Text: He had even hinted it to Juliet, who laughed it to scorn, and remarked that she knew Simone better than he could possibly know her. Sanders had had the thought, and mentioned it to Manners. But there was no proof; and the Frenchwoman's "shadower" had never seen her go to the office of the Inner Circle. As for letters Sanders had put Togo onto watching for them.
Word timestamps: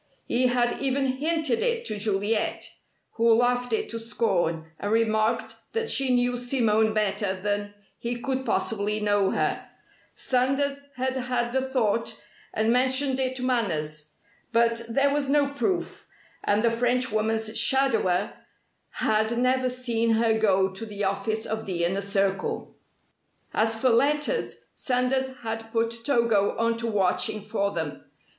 He 0.25 0.47
had 0.47 0.81
even 0.81 1.05
hinted 1.05 1.59
it 1.59 1.85
to 1.85 1.99
Juliet, 1.99 2.71
who 3.17 3.35
laughed 3.35 3.71
it 3.71 3.87
to 3.89 3.99
scorn, 3.99 4.65
and 4.79 4.91
remarked 4.91 5.53
that 5.73 5.91
she 5.91 6.09
knew 6.11 6.37
Simone 6.37 6.91
better 6.91 7.39
than 7.39 7.75
he 7.99 8.15
could 8.19 8.43
possibly 8.43 8.99
know 8.99 9.29
her. 9.29 9.69
Sanders 10.15 10.79
had 10.95 11.15
had 11.15 11.53
the 11.53 11.61
thought, 11.61 12.19
and 12.51 12.73
mentioned 12.73 13.19
it 13.19 13.35
to 13.35 13.43
Manners. 13.43 14.13
But 14.51 14.81
there 14.89 15.13
was 15.13 15.29
no 15.29 15.49
proof; 15.49 16.07
and 16.43 16.63
the 16.63 16.71
Frenchwoman's 16.71 17.55
"shadower" 17.55 18.33
had 19.05 19.37
never 19.37 19.69
seen 19.69 20.13
her 20.13 20.33
go 20.33 20.69
to 20.71 20.83
the 20.83 21.03
office 21.03 21.45
of 21.45 21.67
the 21.67 21.85
Inner 21.85 22.01
Circle. 22.01 22.75
As 23.53 23.79
for 23.79 23.89
letters 23.91 24.63
Sanders 24.73 25.29
had 25.43 25.71
put 25.71 26.03
Togo 26.03 26.57
onto 26.57 26.89
watching 26.89 27.39
for 27.39 27.69
them. 27.73 28.05